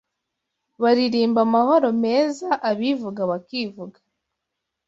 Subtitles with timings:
[0.81, 3.99] baririmba amahoro meza, abivuga bakivuga